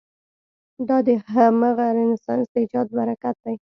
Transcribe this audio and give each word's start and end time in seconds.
دا 0.87 0.97
د 1.07 1.09
همغه 1.33 1.85
رنسانس 1.97 2.45
د 2.51 2.55
ایجاد 2.61 2.87
براکت 2.97 3.35
دی. 3.45 3.55